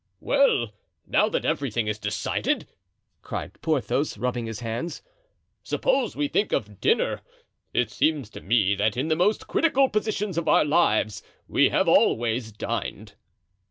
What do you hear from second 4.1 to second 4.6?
rubbing